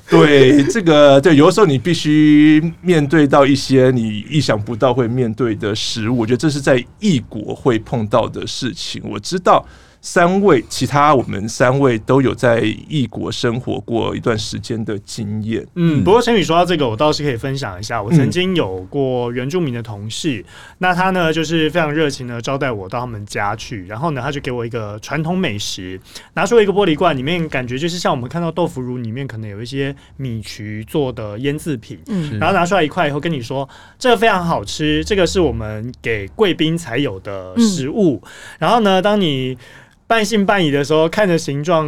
[0.12, 9.02] 对这个，对有的时候你必须面对到一些你意想不到会面对的食物，我觉得这是在异国会碰到的事情。
[9.06, 9.66] 我知道。
[10.06, 15.66] 三位，其他我们三位都有在异国生活过一段时间的经验。
[15.74, 18.02] 嗯，不过陈宇说到这个，我倒是可以分享一下。
[18.02, 20.46] 我曾经有过原住民的同事，嗯、
[20.78, 26.00] 那他呢就是非常热情的招待我到他们家去，然后呢他就给我一个传统美食，
[26.36, 38.22] 拿出一个玻璃罐，里面感觉就是像我们看到豆腐乳里面可能有一些米曲做的腌制品，嗯，然后拿出来一块以后跟你说这个非常好吃，这个是我们给贵宾才有的食物。
[38.24, 39.58] 嗯、然后呢，当你
[40.08, 41.88] 半信半疑的时候，看着形状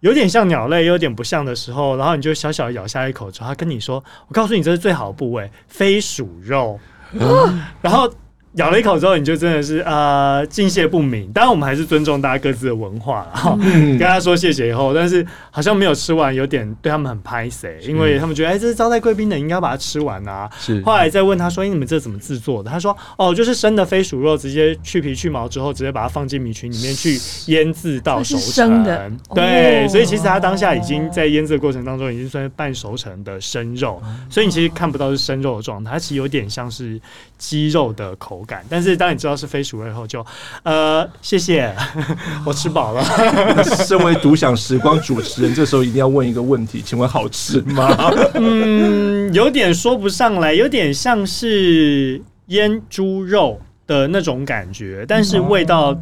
[0.00, 6.78] 有点像鸟类，又有点不像的时候，然后你就小小咬下一口之后，他跟你说：“我告诉你，这是最好的部位——飞鼠肉。”
[7.82, 8.12] 然后。
[8.56, 11.30] 咬了一口之后，你就真的是呃敬谢不敏。
[11.32, 20.48] 当然，我们还是尊重大家各自的文化，然后跟他说谢谢以后，但是好像没有吃完，有点对他们很拍谁，因为他们觉得哎，这是招待贵宾的，应该把它吃完啊。
[20.58, 20.82] 是。
[20.82, 27.18] 后来再问他说：“哎，你们这怎么制作的？”他说：“哦，就是生的飞鼠肉，直接去皮去毛之后，直接把它放进米群里面去
[27.52, 28.82] 腌制到熟成。
[28.84, 37.00] 的对，所以其实他当下已经在腌制的过程当中，已经算是半熟成的生肉，所以你其实看不到是生肉的状态，它其实有点像是
[37.38, 38.64] 鸡肉的口感。
[38.70, 40.24] 但是当你知道是飞鼠肉以后，就
[40.62, 41.74] 呃谢谢，
[42.46, 43.04] 我吃饱了。
[43.84, 47.94] 身为独享时光主持人，这时候一定要问一个问题，请问好吃吗？
[48.34, 55.94] 嗯，有点说不上来，有点像是腌猪肉的那种感觉，但是味道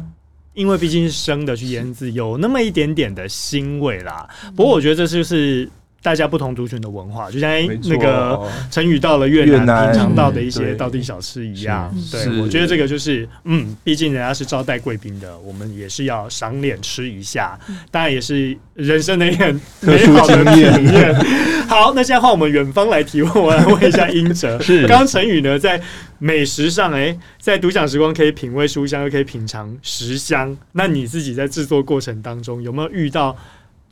[0.53, 4.27] 因为毕竟是生的去腌制，有那么一点点的腥味啦。
[4.55, 5.69] 不过我觉得这就是。
[6.05, 7.49] 大家不同族群的文化，就像
[7.85, 8.39] 那个
[8.69, 11.91] 承宇到了越南品尝到的一些道地小吃一样。
[12.11, 20.61] 对，我觉得这个就是，嗯，毕竟人家是招待贵宾的，我们也是要赏脸吃一下，当然也是人生的一个美好的体
[20.93, 21.15] 验。
[21.65, 24.57] 好，那现在换我们远方来提问，我来问一下英哲。
[24.61, 25.81] 是，刚刚承宇呢，在
[26.19, 30.55] 美食上，哎，在独享时光可以品味书香，又可以品尝食香。
[30.73, 33.35] 那你自己在制作过程当中有没有遇到？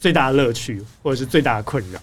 [0.04, 1.98] 最大的乐趣，或者是最大的困扰？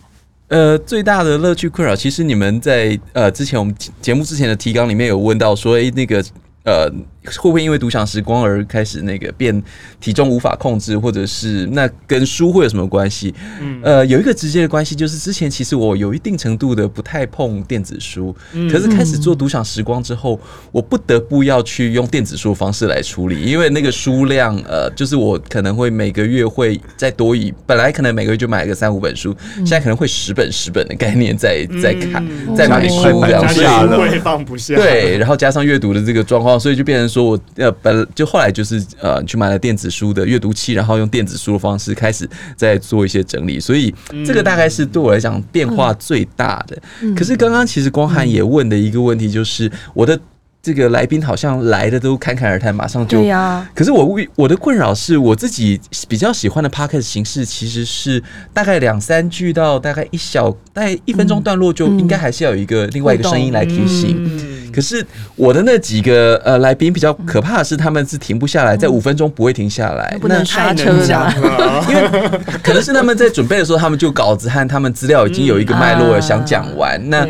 [0.48, 6.24] 呃，最大的乐趣困扰，其实你们在呃之前我们节目之前的提纲里面有问到说，哎、那个
[6.64, 6.90] 呃。
[7.22, 9.62] 会不会因为独享时光而开始那个变
[10.00, 13.32] 体重无法控制，或者是那跟书会有什么关系？
[13.60, 18.34] 嗯，呃，有一个直接的关系，就是之前其实我有一定程度的不太碰电子书，
[18.72, 20.40] 可是开始做独享时光之后，
[20.72, 37.10] 我不得不要去用电子书的方式来处理，因为那个书量，呃，就是我可能会每个月会再多一，本来可能每个月就买个三五本书，现在可能会十本十本的概念在在看，在买书量下了，会 放不下，对，然后加上阅读的这个状况，所以就变成。
[37.10, 43.92] 说我呃本就后来就是呃去买了电子书的阅读器，然后用电子书的方式开始在做一些整理，所以
[44.24, 46.80] 这个大概是对我来讲变化最大的。
[47.16, 50.18] 可是刚刚其实光汉也问的一个问题就是我的。
[50.62, 53.18] 这个来宾好像来的都侃侃而谈，马上就。
[53.18, 53.66] 对呀。
[53.74, 64.70] 可是我我的困扰是我自己比较喜欢的 podcast 形式，其实是大概两三句到大概一小大概一分钟段落，就应该还是要有一个另外一个声音来提醒。
[64.72, 71.00] 可是我的那几个呃来宾比较可怕的是，他们是停不下来，在五分钟不会停下来，不能刹车的。
[71.88, 72.30] 因为
[72.62, 77.00] 可能是他们在准备的时候，他们就稿子和他们资料已经有一个脉络了， 想讲完。
[77.10, 77.26] 那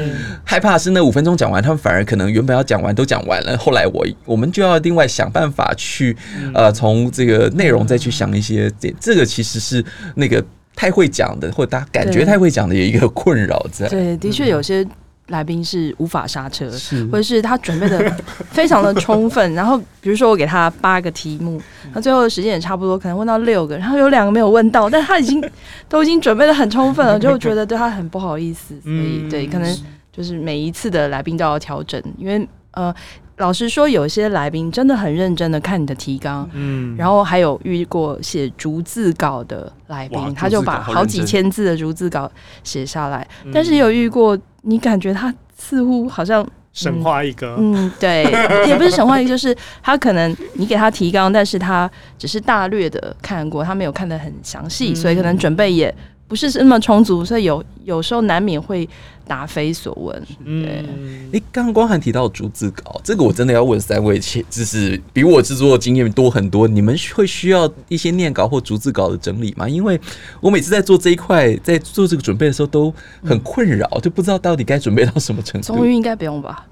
[0.50, 3.24] 害怕是那五分钟讲完，他们反而可能原本要讲完都讲。
[3.24, 6.16] 完了，后来我我们就要另外想办法去
[6.52, 9.84] 呃，从这个内容再去想一些这这个其实是
[10.16, 13.86] 那个太会讲的，或者大家感觉太会讲的有一个困扰在。
[13.86, 14.84] 对，的确有些
[15.28, 16.68] 来宾是无法刹车，
[17.12, 18.12] 或者是他准备的
[18.50, 19.52] 非常的充分。
[19.54, 25.40] 然后比如说我给他八个题目，那最后的时间也差不多，可能问到六个，然后有两个没有问到，但他已经
[25.88, 28.74] 都已经准备的很充分了， 就觉得对他很不好意思。
[28.82, 29.78] 所以对，可能
[30.12, 32.94] 就是每一次的来宾都要调整，因为呃。
[33.36, 42.30] 老实说，有些来宾真的很认真的看你的提纲，嗯，然后还有遇过写逐字稿的来宾，他就把好几千字的逐字稿
[42.62, 43.26] 写下来。
[43.50, 48.24] 但是有遇过，你感觉他似乎好像神话一个，嗯，对，
[48.68, 55.94] 也不是神话一个，就是他可能你给他提纲，但是他只是大略的看过，他没有看得很详细，所以可能准备也
[56.28, 58.86] 不是那么充足，所以有有时候难免会。
[59.30, 60.26] 答非所问。
[60.44, 66.66] 嗯，哎，刚刚光涵提到逐字稿，这个我真的要问三位，且就是比我制作的经验多很多。
[66.66, 69.68] 你们会需要一些念稿或逐字稿的整理吗？
[69.68, 70.00] 因为
[70.40, 75.68] 我每次在做这一块，在做这个准备的时候都很困扰，嗯、就不知道到底该准备到什么程度。
[75.76, 76.66] 终于应该不用吧？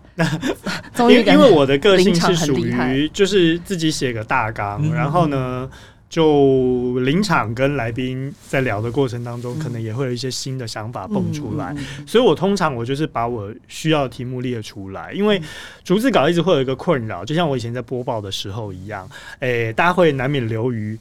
[0.95, 5.71] 宗玉，因为我的个性是属于就是自己写个大纲，嗯、然后呢。
[6.09, 11.75] 就临场跟来宾在聊的过程当中，可能也会有一些新的想法蹦出来，
[12.07, 15.41] 所以我通常我就是把我需要的题目列出来，因为
[15.85, 19.09] 逐字稿一直会有一个困扰，就像我以前在播报的时候一样，
[19.41, 20.99] 诶，大家会难免流于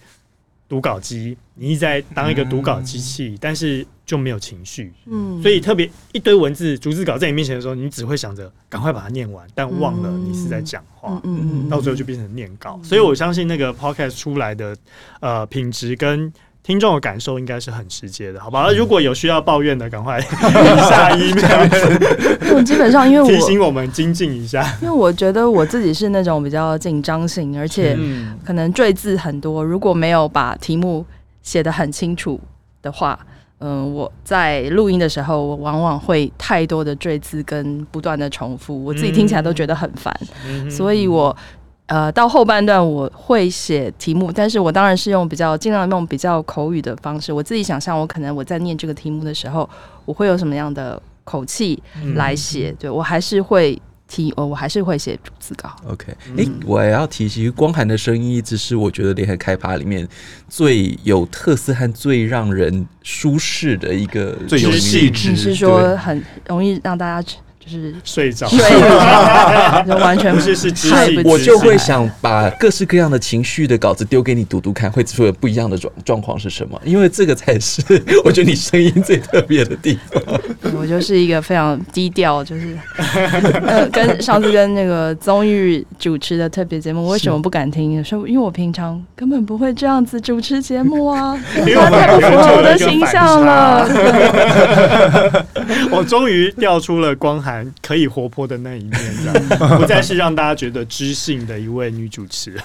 [0.68, 3.86] 读稿机，你一直在当一个读稿机器，但是。
[4.08, 12.80] 就没有情绪，嗯，所以特别一堆文字逐字稿在你面前的时候，你只会想着赶快把它念完，但忘了你是在讲话，嗯嗯，到最后就变成念稿。
[12.82, 14.74] 所以我相信那个 podcast 出来的
[15.20, 16.32] 呃品质跟
[16.68, 18.70] 听众的感受应该是很直接的，好吧？
[18.74, 20.20] 如果有需要抱怨的，赶快
[20.90, 21.66] 下 email。
[22.54, 27.98] 我基本上因为我提醒我们精进一下，因为我觉得我自己是那种比较紧张型，而且
[28.44, 31.06] 可能赘字很多，如果没有把题目
[31.42, 32.38] 写得很清楚
[32.82, 33.18] 的话。
[33.60, 41.36] 嗯，我在录音的时候，我往往会太多的赘字跟不断的重复，我自己听起来都觉得很烦，嗯、所以我
[41.88, 49.70] 呃到后半段我会写题目，但是我当然是用比较尽量用比较口语的方式，我自己想象我可能我在念这个题目的时候，
[50.06, 51.82] 我会有什么样的口气
[52.16, 53.82] 来写，嗯、对我还是会。
[54.10, 55.70] 提我我还是会写逐字稿。
[55.86, 56.06] OK，
[56.38, 60.08] 哎、欸，我也要提其实光涵的声音，一直是我觉得联合开发里面
[60.48, 65.32] 最有特色和最让人舒适的一个，最有气质。
[65.32, 67.38] 你是说很容易让大家？
[67.70, 71.22] 就是睡着，睡着，就完全不是是知性。
[71.26, 76.80] 我就会想把各式各样的情绪的稿子丢给你读读看，会出现不一样的状状况是什么？
[76.86, 77.82] 因为这个才是
[78.24, 80.24] 我觉得你声音最特别的地方。
[80.80, 82.78] 我就是一个非常低调，就是
[83.66, 88.02] 呃，跟上次跟那个综艺主持的特别节目，我为什么不敢听？
[88.04, 93.86] 说因为我平常根本不会这样子主持节目啊， 他太不符合我的形象了。
[95.92, 97.57] 我终于调出了光涵。
[97.82, 98.94] 可以活泼的那一面，
[99.24, 102.54] 这样 不再是让大家觉得知性的一位女主持。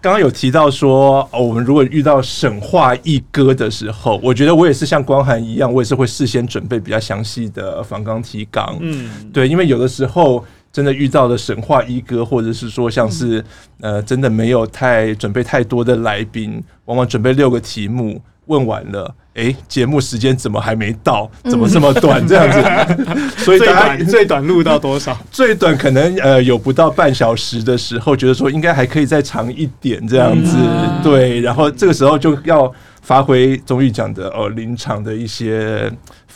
[0.00, 8.76] 刚刚有提到说，哦，我们如果遇到神话一哥的时候，我觉得我也是像光涵一样，我也是会事先准备比较详细的反纲提纲。
[8.80, 13.44] 嗯，对，因为有的时候真的遇到了神话一哥，或者是说像是
[13.80, 18.20] 呃，真的没有太准备太多的来宾，往往准备六个题目。
[18.46, 21.30] 问完了，哎，节目时间怎么还没到？
[21.44, 22.26] 怎么这么短？
[22.28, 22.64] 这样子，
[23.42, 25.16] 所以最短最短录到多少？
[25.30, 30.56] 最短可能呃有不到半小时的时候，觉得说应该还可以再长一点这样子，
[31.02, 32.72] 对，然后这个时候就要。
[33.04, 35.90] 发挥综艺讲的哦，临场的一些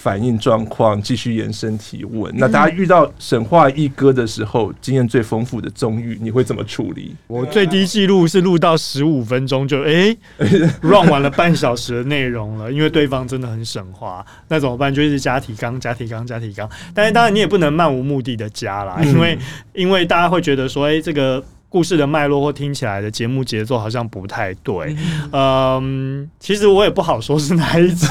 [0.06, 2.32] 反应状况，继续延伸提问。
[2.36, 7.16] 那大家遇到省话一哥的时候，经验最丰富的宗玉，你会怎么处理？
[7.26, 10.16] 我最低记录是录到十五分钟就哎，
[10.80, 14.94] run 完了半小时的内容了，因为对方真的很省话，那怎么办？
[14.94, 16.70] 就一直加提纲，加提纲，加提纲。
[16.94, 19.36] 但是当然你也不能漫无目的的加啦，因为
[19.74, 21.42] 因为大家会觉得说，哎，这个。
[21.76, 24.96] 故事的脉络或听起来的节目节奏好像不太对，
[25.30, 28.06] 嗯，其实我也不好说是哪一集，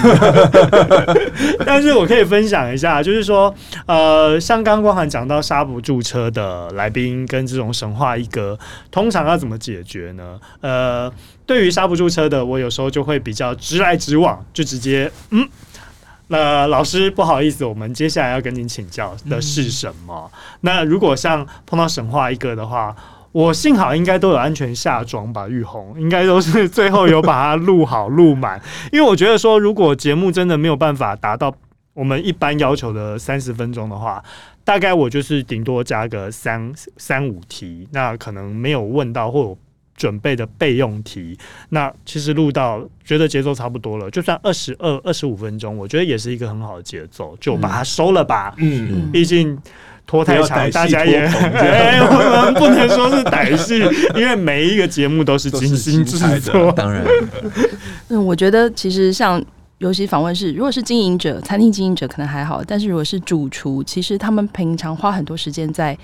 [1.65, 3.51] 但是我可以分享一下，就是说，
[3.87, 8.55] 呃，像刚刚光涵讲到刹不住车的来宾跟这种神话一哥，
[8.91, 10.39] 通常要怎么解决呢？
[10.61, 11.11] 呃，
[11.47, 15.49] 对于刹不住车的，我有时候就会比较直来直往，就直接，嗯，
[16.27, 20.31] 那、呃、老师不好意思，我们接下来要跟您请教的是什么？
[20.61, 22.95] 那如果像碰到神话一哥的话。
[23.35, 25.93] 我幸好应该都有安全下装吧，玉红。
[25.99, 28.61] 应该都是最后有把它录好录满，
[28.93, 31.53] 因为我觉得说，如果节目真的没有办法达到
[31.93, 34.23] 我们一般要求的三十分钟的话，
[34.63, 39.57] 大概我就是顶多加个三三五题，那可能没有问到或
[39.97, 41.37] 准备的备用题。
[41.67, 48.55] 那其实录到觉得节奏差不多了，就算二十二、二十五分钟，我觉得也是一个很好的节奏，就把它收了吧。
[48.59, 49.57] 嗯，毕竟
[50.07, 53.79] 拖太长，大家也 哎，我们不能说是歹戏，
[54.15, 56.71] 因为每一个节目都是精心制作。
[56.71, 57.03] 当然，
[58.09, 59.43] 嗯，我觉得其实像。
[59.79, 65.95] 尤其访问是，如果是经营者、餐厅经营者可能还好，但是如果是主厨，其实他们平常花很多时间在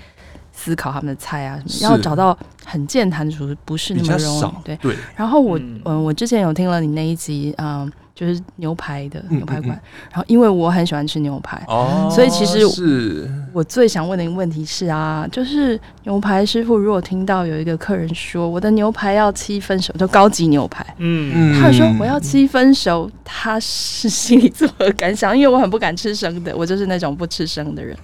[0.52, 4.64] 思考他们的菜啊，什么，要找到很健谈的厨师不是那么容易。
[4.64, 4.96] 对对。
[5.16, 7.92] 然后我嗯、呃，我之前有听了你那一集，嗯、呃。
[8.14, 9.68] 就是牛排的牛排馆，
[10.10, 25.36] 然后因为我很喜欢吃牛排，哦，所以其实是我最想问的一个问题是啊，就是牛排师傅如果听到有一个客人说我的牛排要七分熟，就高级牛排，嗯，他说我要七分熟，他是心里作何感想？
[25.36, 27.96] 因为我很不敢吃生的，我就是那种不吃生的人。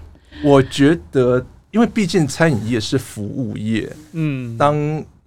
[0.42, 4.76] 我觉得，因为毕竟餐饮业是服务业，嗯，当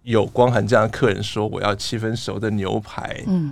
[0.04, 3.52] 有光涵这样的客人说我要七分熟的牛排，嗯。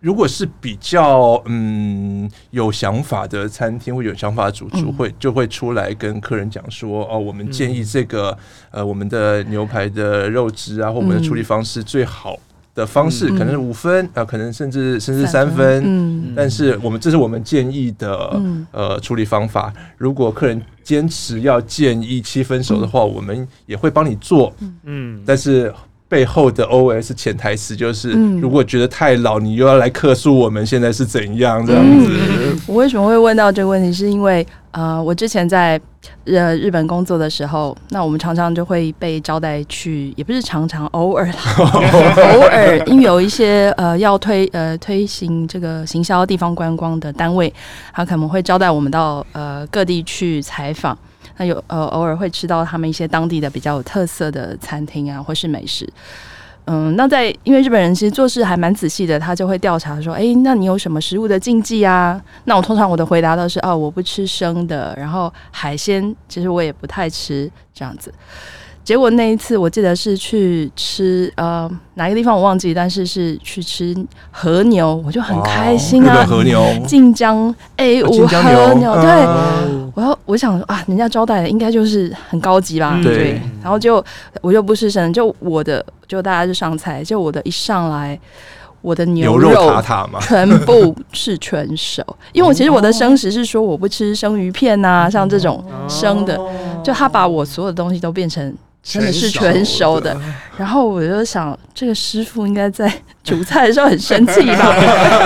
[0.00, 8.38] 如果是比较嗯有想法的餐厅或有想法的主厨会就会出来跟客人讲说哦，我们建议这个
[8.70, 12.38] 呃我们的牛排的肉质啊或我们的处理方式最好
[12.78, 19.72] 的方式可能是五分啊，可能甚至甚至三分，但是我们这是我们建议的呃处理方法。
[19.96, 24.54] 如果客人坚持要建议七分熟的话，我们也会帮你做，
[24.84, 25.74] 嗯，但是。
[26.10, 32.06] 背后的 OS 潜台词就是，如果觉得太老，你又要来客诉我们现在是怎样这样子。
[32.10, 33.92] 嗯、我为什么会问到这个问题？
[33.92, 34.46] 是因为
[34.78, 35.80] 呃，我之前在
[36.24, 41.26] 呃日本工作的时候，那我们常常就会被招待去，也不是常常，偶尔
[41.58, 47.52] 偶尔，因为有一些呃要推呃推行这个行销地方观光的单位，
[47.92, 50.96] 他可能会招待我们到呃各地去采访。
[51.38, 55.92] 那有呃偶尔会吃到他们一些当地的比较有特色的餐厅啊，或是美食。
[56.70, 62.20] 嗯，那在因为日本人其实做事还蛮仔细的，他就会调查说，哎、那你有什么食物的禁忌啊？
[62.44, 68.12] 那我通常我的回答都是，哦，我不吃生的，然后海鲜其实我也不太吃这样子。
[68.88, 73.94] 结果那一次我记得是去吃呃哪个地方我忘记，但是是去吃
[74.30, 76.24] 和牛，我就很开心啊。
[76.24, 79.10] 和牛，晋江 A 五和牛，对，
[79.94, 82.98] 我要我想说啊，人家招待的应该就是很高级吧？
[83.02, 83.38] 对。
[83.62, 84.02] 然后就
[84.40, 88.18] 我就不是生，就我的就大家就上菜，就我的一上来，
[88.80, 89.52] 我的牛肉
[90.18, 96.40] 全部 是全熟，因为我其实我的生食是说我不吃生鱼片呐，像这种生的，
[96.82, 98.50] 就他把我所有的东西都变成。
[98.90, 100.18] 真的是全熟的，
[100.56, 102.90] 然后我就想，这个师傅应该在
[103.22, 104.74] 煮菜的时候很生气吧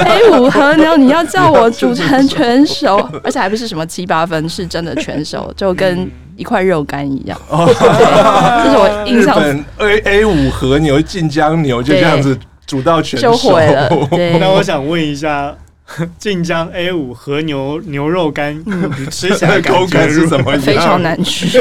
[0.04, 7.40] ？A 五和牛，你要叫我煮 成全熟，而且还不是什么七八分，是真的全熟，就跟一块肉干一样。
[7.48, 9.38] 这是我印象。
[9.78, 12.36] A A 五和牛、晋江牛就这样子
[12.66, 13.88] 煮到全熟就毁了。
[14.10, 15.54] 对，那我想问一下。
[16.18, 18.58] 晋江 A 五和牛牛肉干，
[18.98, 20.58] 你吃起来口感是怎么样？
[20.58, 21.60] 非常难吃。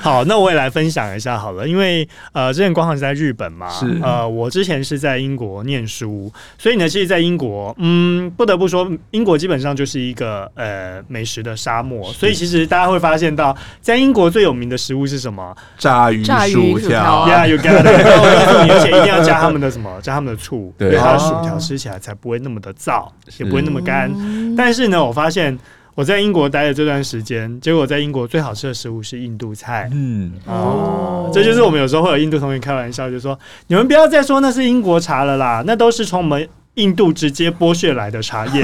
[0.00, 15.56] 好，那我也来分享一下好了，因为呃，之前光涵是在日本嘛，是呃，我之前是在英国念书，所以呢，其实，在英国，嗯，不得不说，英国基本上就是一个呃美食的沙漠，所以其实大家会发现到，在英国最有名的食物是什么？
[15.78, 19.98] 炸鱼薯条，Yeah，you got it，而且一定要加他们的什么？
[20.02, 24.12] 加他们的醋，对，它的薯条吃起来才不会那么的燥，也不会那么干。
[24.56, 25.58] 但是呢，我发现。
[25.94, 29.88] 我在英国待的这段时间，结果在英国最好吃的食物是印度菜。
[29.92, 33.38] 嗯，哦，这就是我们有时候会有印度同学开玩笑，就说
[33.68, 38.62] 你们不要再说那是英国茶了啦，那都是从我们印度直接剥削来的茶叶。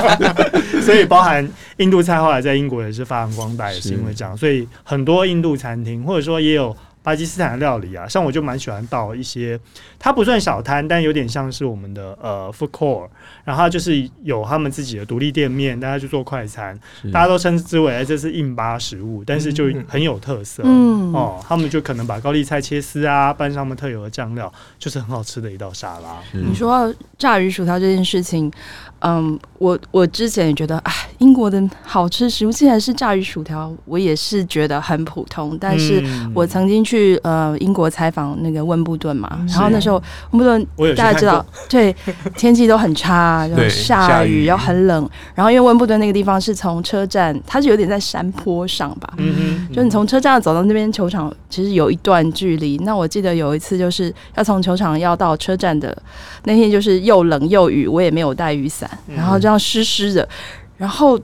[0.82, 1.48] 所以，包含
[1.78, 4.36] 印度菜后来在英国也是发扬光大，也是因为这样。
[4.36, 6.76] 所以，很多印度餐厅或者说也有。
[7.02, 9.58] 巴基斯坦的料理啊，像我就蛮喜欢到一些，
[9.98, 13.08] 它不算小摊，但有点像是我们的呃 food court，
[13.44, 16.78] 然后就是有他们自己的独立店面，大家去做快餐，
[17.12, 26.18] 大家都称之为这是印巴食物，但是就很有特色，嗯哦，他们就可能把高丽菜切丝啊，拌上他们特有的酱料，就是很好吃的一道沙拉。
[26.32, 28.52] 你说炸鱼薯条这件事情。
[29.00, 35.56] 嗯，我我之前也觉得，哎，英国的好吃食物竟然是炸鱼薯条，我也是觉得很普通。
[35.58, 39.96] 但是我曾经去呃英国采访那个温布顿嘛，然后那时候
[40.32, 41.94] 温布顿大家知道，对，
[42.36, 45.08] 天气都很差，然后下雨，然后很冷。
[45.34, 52.76] 然后因为温布顿那个地方是从车站，它是有点在山坡上吧，嗯嗯，就你从车站走到那边球场，其实有一段距离。
[52.84, 55.96] 那我记得有一次就是要从球场要到车站的
[56.44, 58.89] 那天，就是又冷又雨，我也没有带雨伞。
[59.06, 60.28] 然后这样湿湿的，
[60.76, 61.18] 然后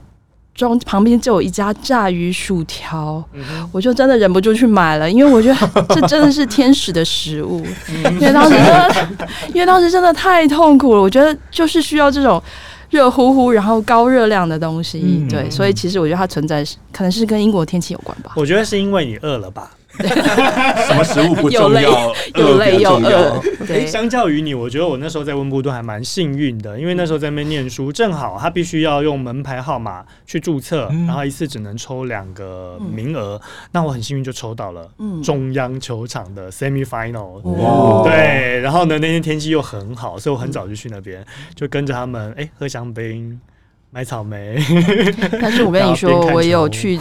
[0.54, 3.22] 中旁边就有一家炸鱼薯条，
[3.70, 7.64] 我就真的忍不住去买了，因为我觉得 这真的是天使的食物。
[7.92, 8.64] 因为当时真
[9.16, 12.42] 的， 因为当时真的太痛苦了，我觉得就是需要这种
[12.88, 15.26] 热乎乎然后高热量的东西。
[15.28, 18.32] 对，所以其实我觉得它存在可能是跟英国天气有关吧。
[18.36, 19.70] 我觉得是因为你饿了吧。
[19.98, 22.14] 什么食物不重要？
[22.34, 23.42] 又累又饿。
[23.66, 33.40] 对，相较于你，我觉得我那时候在温布顿还蛮幸运的，因为那时候在那边念书，正好他必须要用门牌号码去注册，然后一次只能抽两个名额。
[33.72, 34.88] 那我很幸运就抽到了
[35.24, 37.40] 中央球场的 semi final。
[37.42, 38.02] 哇！
[38.04, 41.24] 对，然后呢，那天天气又很好，所以我很早就去那边，
[41.54, 43.40] 就跟着他们，哎，喝香槟。
[43.96, 44.62] 买草莓，
[45.40, 47.00] 但是我跟你说，我也有去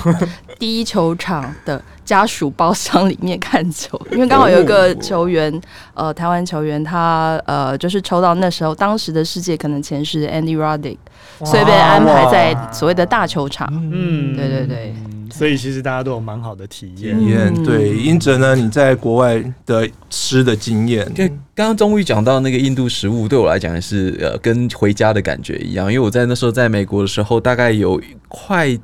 [0.57, 5.61] 第一球场的家属包厢里面看球， 因为刚好有一个球员，
[5.93, 10.95] 呃，台湾球员，他呃，就是抽到那时候当时的世界可能前十 Andy Roddick，
[11.43, 13.67] 所以被安排在所谓的大球场。
[13.91, 14.95] 嗯，对对对。
[15.37, 17.13] 所以其实大家都有蛮好的体验。
[17.19, 21.05] 嗯、对，英哲呢，你在国外的吃的经验？
[21.13, 25.91] 就刚刚终于讲到那个印度食物，对我来讲也是呃，跟回家的感觉一样。
[25.91, 28.79] 因为我在那时候在美国的时候，大概有快一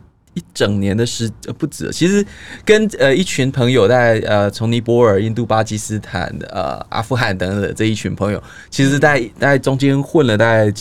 [0.53, 1.89] 整年的时呃不止。
[1.91, 2.25] 其实
[2.65, 10.73] 跟呃一群朋友在呃从尼泊尔、印度、巴基斯坦、呃阿富汗等等的这一群朋友，其实在在中间混了大概。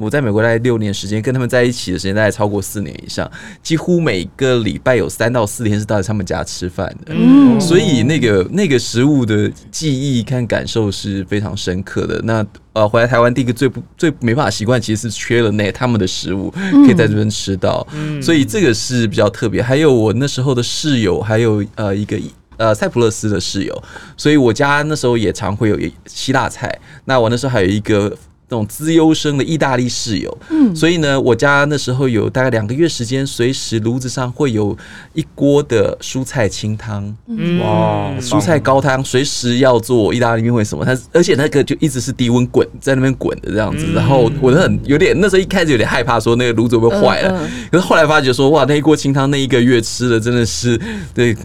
[0.00, 3.30] 我在美国大概六年时间，跟他们在一起的时间大概超过四年以上，
[3.62, 12.20] 几乎每个礼拜有三到四天是到他们家吃饭的，嗯，所以那个那个食物的记忆跟感受是非常深刻的。
[12.24, 19.60] 那呃，回来台湾第一个最不最没办法习惯，其实是缺了那他们的食物可以在这边吃到，嗯，所以这个是比较特别。
[19.60, 22.16] 还有我那时候的室友，还有呃一个
[22.56, 23.82] 呃塞浦勒斯的室友，
[24.16, 26.78] 所以我家那时候也常会有希腊菜。
[27.04, 28.16] 那我那时候还有一个。
[28.50, 34.76] 那种资优生的意大利室友，嗯，所以呢，我家那时候有大概两个月时间，随时炉子上会有
[35.12, 50.80] 一锅的蔬菜清汤，嗯，哇，蔬菜高汤，随时要做意大利面或什么，它而且那个就一直是低温滚在那边滚的这样子，然后我很有点那时候一开始有点害怕，说那个炉子会不会坏了，可是后来发觉说，哇，那一锅清汤那一个月吃的真的是
[51.14, 51.36] 对。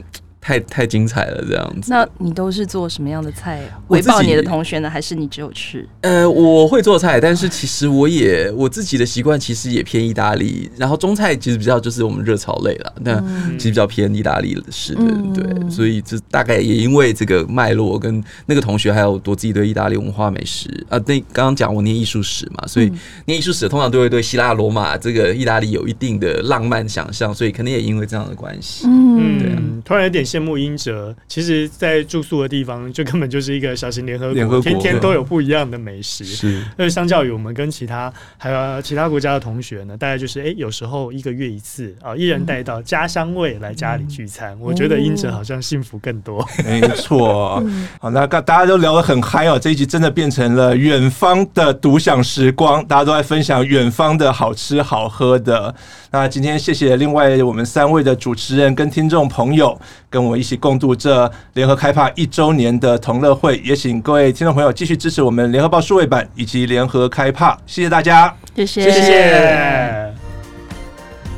[0.44, 1.90] 太太精彩了，这样子。
[1.90, 4.90] 那你都是做什么样的菜回报你的同学呢？
[4.90, 5.88] 还是你只有吃？
[6.02, 13.24] 呃，我会做菜，但是其实我也 我自己的习惯其实也偏意大利，然后中菜其实比较就是我们热炒类了，那
[13.58, 15.70] 其实比较偏意大利式的，嗯、对。
[15.70, 22.92] 所以这大概也因为这个脉络，跟那个同学还有我自己对意大利文化美食啊，那刚刚讲我念艺术史嘛，所以
[23.24, 30.26] 念艺术史通常都会对希腊罗马这个意大利有一定的浪漫想象，所以可能也因为这样的关系，嗯，对啊，突然有点。
[30.34, 36.26] 羡慕英哲，其实，在住宿的地方就根本就是一个小型联合国，天天都有不一样的美食。
[36.26, 44.54] 是，那相较于我们跟其他还有其他国家的同学呢，大概就是哎、欸，有时候一个月一次啊，一人带到家乡味来家里聚餐。
[44.54, 46.44] 嗯、我觉得英哲好像幸福更多。
[46.66, 47.64] 没错，
[48.02, 55.76] 好，那大家都聊得很嗨哦，这一集真的变成了远方的独享时光，大家都在分享远方的好吃好喝的。
[56.10, 59.80] 那今天谢谢另外我们三位的主持人跟听众朋友，
[60.24, 70.14] 跟我一起共度这联合开帕一周年的同乐会，也请各位听众朋友继续支持我们联合报数位版以及联合开帕，谢谢大家，谢谢，谢谢。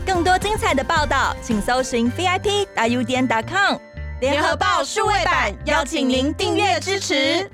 [0.05, 3.77] 更多精彩的报道，请搜寻 VIP 大 U 点 com
[4.21, 7.49] 联合报数位版，邀请您订阅支持。